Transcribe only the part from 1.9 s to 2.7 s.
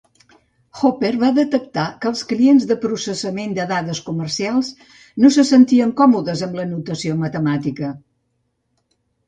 que els clients